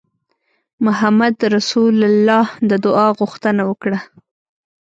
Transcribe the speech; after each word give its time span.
محمدرسول 0.85 1.97
د 2.69 2.71
دعا 2.85 3.07
غوښتنه 3.19 3.61
وکړه. 3.69 3.99